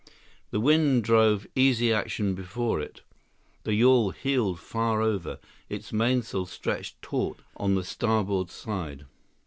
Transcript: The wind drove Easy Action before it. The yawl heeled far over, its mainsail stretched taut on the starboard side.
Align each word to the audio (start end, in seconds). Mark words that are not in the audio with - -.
The 0.49 0.59
wind 0.59 1.03
drove 1.03 1.45
Easy 1.53 1.93
Action 1.93 2.33
before 2.33 2.81
it. 2.81 3.01
The 3.65 3.75
yawl 3.75 4.09
heeled 4.09 4.59
far 4.59 4.99
over, 4.99 5.37
its 5.69 5.93
mainsail 5.93 6.47
stretched 6.47 6.99
taut 7.03 7.41
on 7.55 7.75
the 7.75 7.83
starboard 7.83 8.49
side. 8.49 9.05